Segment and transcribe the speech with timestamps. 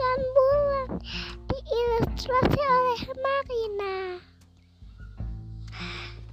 [0.00, 0.88] Mengambilkan bulan
[1.44, 3.96] diilustrasi oleh Marina.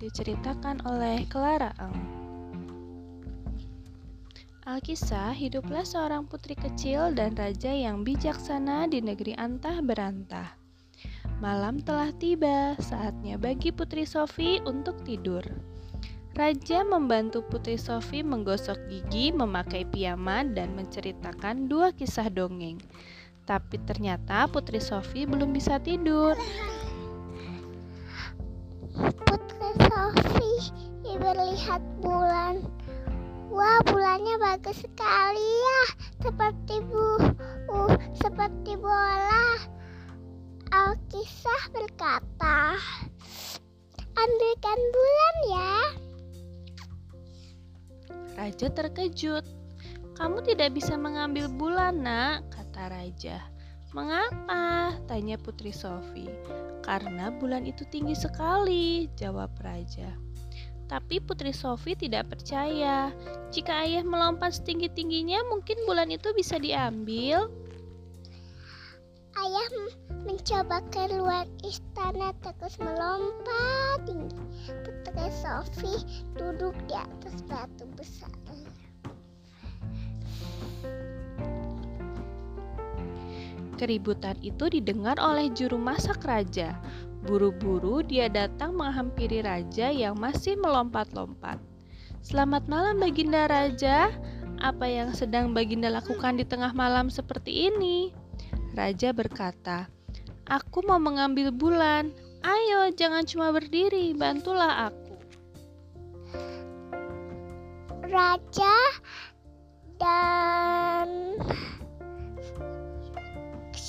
[0.00, 2.00] Diceritakan oleh Clara Eng.
[4.64, 10.56] Alkisah, hiduplah seorang putri kecil dan raja yang bijaksana di negeri antah berantah.
[11.44, 15.44] Malam telah tiba, saatnya bagi Putri Sofi untuk tidur.
[16.32, 22.80] Raja membantu Putri Sofi menggosok gigi memakai piyama dan menceritakan dua kisah dongeng.
[23.44, 26.38] Tapi ternyata Putri Sofi belum bisa tidur.
[28.96, 30.50] Putri Sofi
[31.20, 32.64] melihat bulan.
[33.52, 35.82] Wah, bulannya bagus sekali ya,
[36.22, 37.34] seperti bu,
[37.68, 39.58] uh, seperti bola.
[40.70, 42.78] Alkisah berkata,
[44.14, 45.76] "Ambilkan bulan ya."
[48.38, 49.44] Raja terkejut.
[50.14, 53.42] "Kamu tidak bisa mengambil bulan, Nak," raja.
[53.92, 56.30] "Mengapa?" tanya Putri Sofi.
[56.80, 60.14] "Karena bulan itu tinggi sekali," jawab raja.
[60.90, 63.14] Tapi Putri Sofi tidak percaya.
[63.54, 67.46] Jika ayah melompat setinggi-tingginya, mungkin bulan itu bisa diambil.
[69.38, 69.68] Ayah
[70.26, 74.42] mencoba keluar istana terus melompat tinggi.
[74.82, 75.94] Putri Sofi
[76.34, 78.34] duduk di atas batu besar.
[83.80, 86.76] Keributan itu didengar oleh juru masak raja.
[87.24, 91.56] Buru-buru dia datang menghampiri raja yang masih melompat-lompat.
[92.20, 94.12] Selamat malam Baginda Raja.
[94.60, 98.12] Apa yang sedang Baginda lakukan di tengah malam seperti ini?
[98.76, 99.88] Raja berkata,
[100.44, 102.12] Aku mau mengambil bulan.
[102.44, 105.16] Ayo, jangan cuma berdiri, bantulah aku.
[108.04, 108.76] Raja
[109.96, 111.29] dan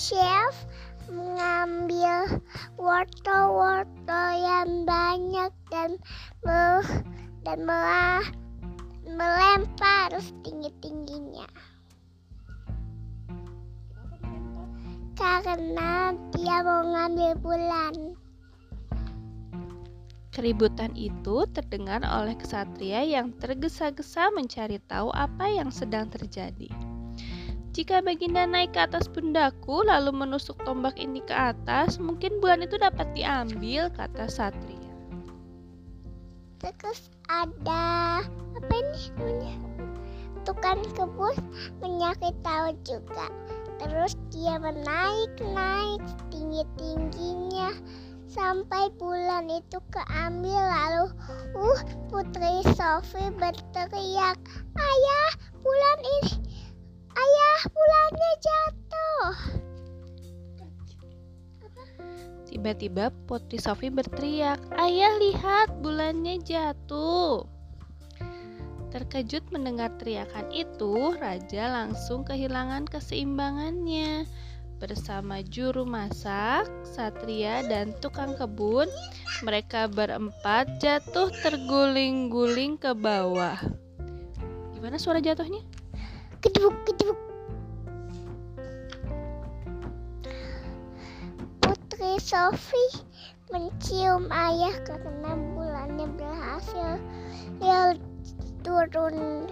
[0.00, 0.64] chef
[1.12, 2.40] mengambil
[2.80, 6.00] wortel-wortel yang banyak dan
[6.40, 6.80] me
[7.44, 8.24] dan melah
[9.04, 11.44] melempar setinggi-tingginya.
[15.20, 17.94] Karena dia mau ngambil bulan.
[20.32, 26.89] Keributan itu terdengar oleh kesatria yang tergesa-gesa mencari tahu apa yang sedang terjadi.
[27.80, 32.76] Jika Baginda naik ke atas pundaku lalu menusuk tombak ini ke atas, mungkin bulan itu
[32.76, 34.92] dapat diambil, kata satria.
[36.60, 39.56] Terus ada apa ini namanya?
[40.44, 41.32] Tukang kebun
[41.80, 43.32] menyakit tahu juga.
[43.80, 47.80] Terus dia menaik-naik tinggi-tingginya
[48.28, 51.08] sampai bulan itu keambil lalu
[51.56, 51.80] uh
[52.12, 54.36] Putri Sofi berteriak
[54.76, 55.30] ayah
[55.64, 56.49] bulan ini
[57.14, 59.30] ayah bulannya jatuh
[62.50, 67.46] Tiba-tiba Putri Sofi berteriak, "Ayah lihat, bulannya jatuh!"
[68.90, 74.26] Terkejut mendengar teriakan itu, raja langsung kehilangan keseimbangannya.
[74.82, 78.90] Bersama juru masak, satria, dan tukang kebun,
[79.46, 83.62] mereka berempat jatuh terguling-guling ke bawah.
[84.74, 85.62] Gimana suara jatuhnya?
[86.40, 87.18] Keduk keduk
[91.60, 93.04] Putri Sofi
[93.52, 96.96] mencium ayah karena bulannya berhasil.
[97.60, 97.92] Ya
[98.64, 99.50] turun.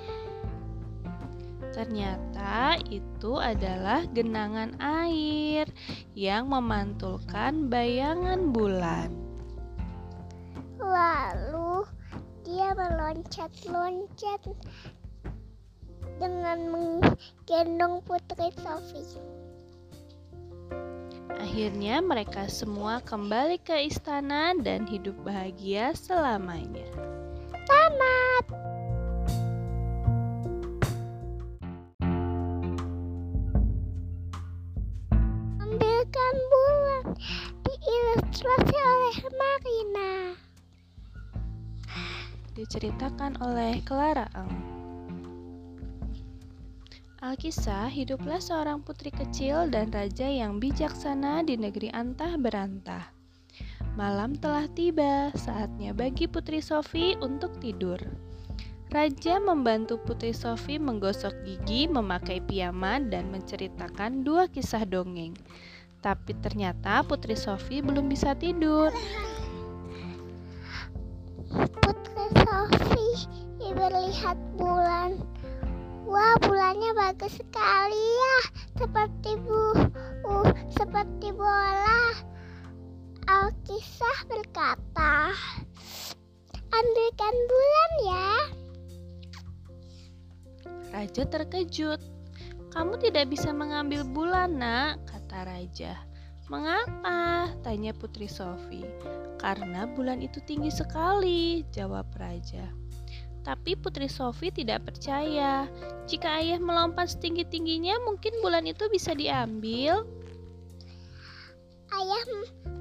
[1.77, 5.69] Ternyata itu adalah genangan air
[6.17, 9.13] yang memantulkan bayangan bulan.
[10.89, 11.85] lalu
[12.49, 14.41] dia meloncat-loncat
[16.19, 19.03] dengan menggendong Putri Sofi.
[21.39, 26.87] Akhirnya mereka semua kembali ke istana dan hidup bahagia selamanya.
[27.67, 28.45] Tamat.
[35.63, 37.05] Ambilkan bulan
[37.63, 40.13] diilustrasi oleh Marina.
[42.59, 44.78] Diceritakan oleh Clara Eng.
[47.29, 53.13] Alkisah, hiduplah seorang putri kecil dan raja yang bijaksana di negeri antah berantah.
[54.01, 58.01] Malam telah tiba, saatnya bagi Putri Sofi untuk tidur.
[58.89, 65.37] Raja membantu Putri Sofi menggosok gigi memakai piyama dan menceritakan dua kisah dongeng.
[66.01, 68.89] Tapi ternyata Putri Sofi belum bisa tidur.
[71.53, 73.09] Putri Sofi
[73.77, 75.21] melihat bulan.
[76.09, 78.37] Wah, bulan bulannya bagus sekali ya,
[78.81, 79.77] seperti bu,
[80.25, 82.17] uh, seperti bola.
[83.29, 85.37] Alkisah berkata,
[86.73, 88.31] ambilkan bulan ya.
[90.97, 92.01] Raja terkejut.
[92.73, 95.93] Kamu tidak bisa mengambil bulan, nak, kata raja.
[96.49, 97.53] Mengapa?
[97.61, 98.81] tanya Putri Sofi.
[99.37, 102.88] Karena bulan itu tinggi sekali, jawab raja.
[103.49, 105.65] Tapi Putri Sofi tidak percaya.
[106.05, 110.05] Jika ayah melompat setinggi-tingginya, mungkin bulan itu bisa diambil.
[111.89, 112.25] Ayah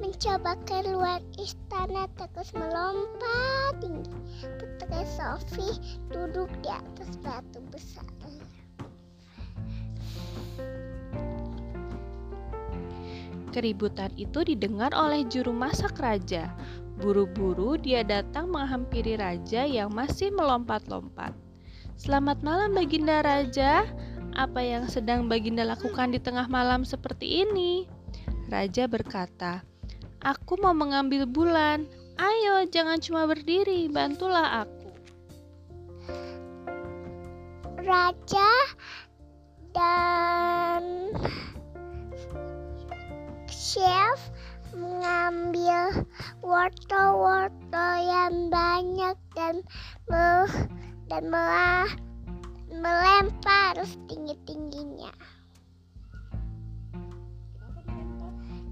[0.03, 4.11] mencoba keluar istana terus melompat tinggi.
[4.59, 5.71] Putri Sofi
[6.11, 8.03] duduk di atas batu besar.
[13.55, 16.51] Keributan itu didengar oleh juru masak raja.
[16.97, 21.29] Buru-buru dia datang menghampiri raja yang masih melompat-lompat.
[21.93, 23.85] Selamat malam Baginda Raja.
[24.33, 27.85] Apa yang sedang Baginda lakukan di tengah malam seperti ini?
[28.49, 29.61] Raja berkata,
[30.25, 31.85] Aku mau mengambil bulan.
[32.17, 34.89] Ayo, jangan cuma berdiri, bantulah aku.
[37.85, 38.51] Raja
[39.69, 41.13] dan
[43.45, 44.33] chef
[44.73, 46.05] mengambil
[46.57, 49.61] wortel-wortel yang banyak dan
[50.09, 50.49] me
[51.05, 51.85] dan melah,
[52.73, 55.13] melempar setinggi-tingginya.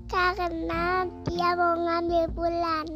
[0.09, 2.87] Karena dia mau ngambil bulan.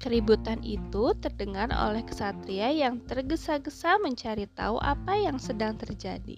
[0.00, 6.36] Keributan itu terdengar oleh kesatria yang tergesa-gesa mencari tahu apa yang sedang terjadi.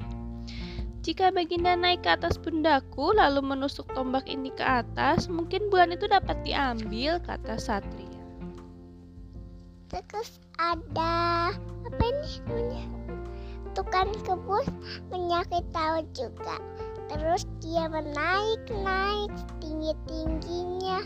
[1.02, 6.06] Jika Baginda naik ke atas pundaku lalu menusuk tombak ini ke atas, mungkin bulan itu
[6.06, 8.22] dapat diambil, kata Satria.
[9.90, 12.86] Terus ada apa ini namanya?
[13.74, 14.62] Tukang kebun
[15.10, 16.62] menyakit tahu juga.
[17.10, 21.02] Terus dia menaik-naik tinggi-tingginya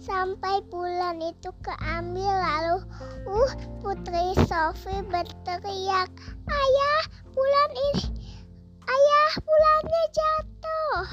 [0.00, 2.76] sampai bulan itu keambil lalu
[3.28, 3.52] uh
[3.84, 6.08] Putri Sofi berteriak
[6.48, 7.02] ayah
[7.36, 8.13] bulan ini
[8.84, 11.04] Ayah, bulannya jatuh.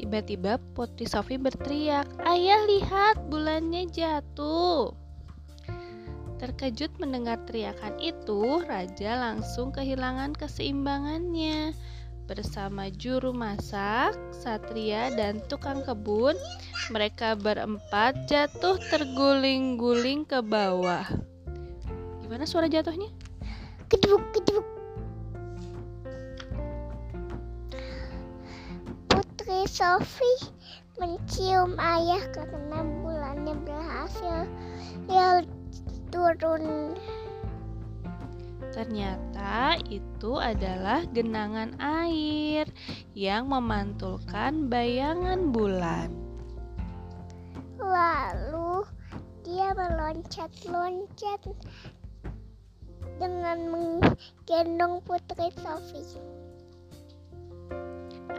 [0.00, 4.96] Tiba-tiba Putri Sofi berteriak, "Ayah, lihat bulannya jatuh!"
[6.40, 11.76] Terkejut mendengar teriakan itu, raja langsung kehilangan keseimbangannya.
[12.24, 16.32] Bersama juru masak, satria, dan tukang kebun,
[16.88, 21.04] mereka berempat jatuh terguling-guling ke bawah.
[22.24, 23.19] Gimana suara jatuhnya?
[23.90, 24.62] Keduk, keduk.
[29.10, 30.54] Putri Sofi
[30.94, 34.46] mencium ayah karena bulannya berhasil
[35.10, 35.42] ya
[36.14, 36.94] turun.
[38.70, 42.70] Ternyata itu adalah genangan air
[43.18, 46.14] yang memantulkan bayangan bulan.
[47.82, 48.86] Lalu
[49.42, 51.42] dia meloncat-loncat
[53.20, 56.16] dengan menggendong Putri Sofi.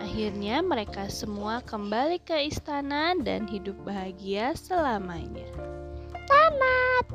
[0.02, 5.46] Akhirnya mereka semua kembali ke istana dan hidup bahagia selamanya.
[6.26, 7.06] Tamat.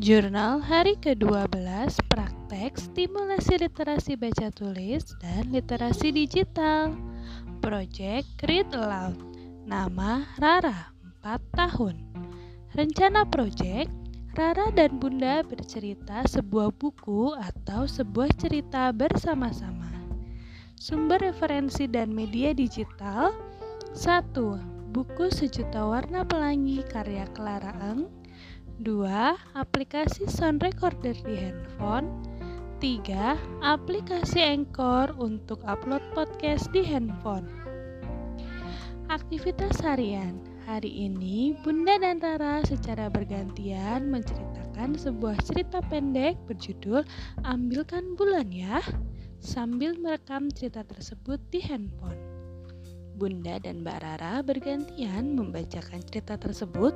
[0.00, 1.50] Jurnal hari ke-12
[2.06, 6.94] Praktek Stimulasi Literasi Baca Tulis dan Literasi Digital
[7.58, 9.25] Project Read Aloud
[9.66, 10.94] Nama Rara,
[11.26, 11.98] 4 tahun.
[12.78, 13.90] Rencana proyek,
[14.38, 19.90] Rara dan Bunda bercerita sebuah buku atau sebuah cerita bersama-sama.
[20.78, 23.34] Sumber referensi dan media digital
[23.90, 24.38] 1.
[24.94, 28.06] Buku Sejuta Warna Pelangi karya Clara Eng
[28.86, 29.02] 2.
[29.58, 32.06] Aplikasi sound recorder di handphone
[32.78, 33.66] 3.
[33.66, 37.66] Aplikasi Anchor untuk upload podcast di handphone
[39.06, 47.06] Aktivitas harian Hari ini, Bunda dan Rara secara bergantian menceritakan sebuah cerita pendek berjudul
[47.46, 48.82] Ambilkan Bulan Ya
[49.38, 52.18] sambil merekam cerita tersebut di handphone.
[53.14, 56.90] Bunda dan Mbak Rara bergantian membacakan cerita tersebut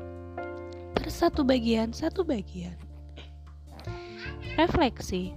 [0.99, 2.75] per satu bagian satu bagian.
[4.59, 5.31] Refleksi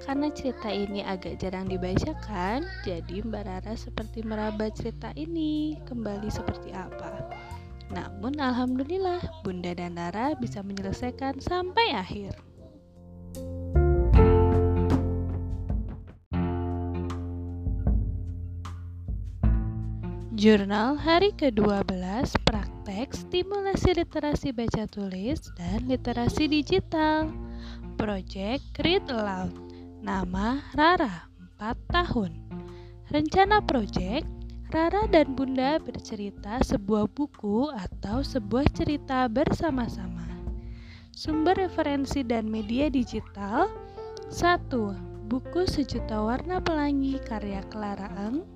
[0.00, 6.72] karena cerita ini agak jarang dibacakan, jadi Mbak Rara seperti meraba cerita ini kembali seperti
[6.72, 7.28] apa.
[7.92, 12.32] Namun alhamdulillah Bunda dan Rara bisa menyelesaikan sampai akhir.
[20.40, 22.00] Jurnal hari ke-12
[22.48, 27.28] praktek stimulasi literasi baca tulis dan literasi digital.
[28.00, 29.69] Project Read Aloud.
[30.00, 31.28] Nama Rara,
[31.60, 32.32] 4 tahun.
[33.12, 34.24] Rencana project
[34.72, 40.24] Rara dan Bunda bercerita sebuah buku atau sebuah cerita bersama-sama.
[41.12, 43.68] Sumber referensi dan media digital
[44.32, 44.72] 1.
[45.28, 48.48] Buku Sejuta Warna Pelangi karya Clara Eng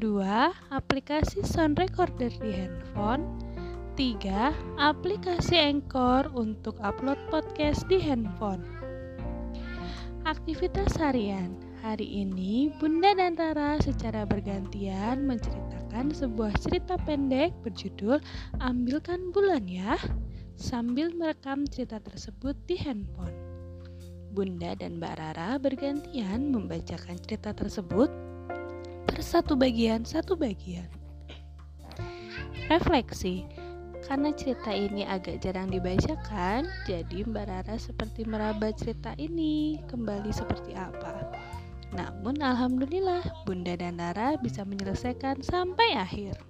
[0.00, 0.72] 2.
[0.72, 3.28] Aplikasi sound recorder di handphone
[4.00, 4.80] 3.
[4.80, 8.79] Aplikasi Anchor untuk upload podcast di handphone
[10.28, 18.20] Aktivitas harian Hari ini Bunda dan Rara secara bergantian menceritakan sebuah cerita pendek berjudul
[18.60, 19.96] Ambilkan Bulan Ya
[20.60, 23.32] sambil merekam cerita tersebut di handphone.
[24.36, 28.12] Bunda dan Mbak Rara bergantian membacakan cerita tersebut
[29.08, 30.92] per satu bagian satu bagian.
[32.68, 33.48] Refleksi,
[34.10, 40.74] karena cerita ini agak jarang dibacakan, jadi Mbak Rara seperti meraba cerita ini kembali seperti
[40.74, 41.30] apa.
[41.94, 46.49] Namun alhamdulillah Bunda dan Rara bisa menyelesaikan sampai akhir.